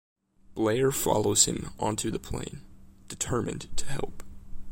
[0.55, 2.61] Blair follows him onto the plane,
[3.07, 4.23] determined to help.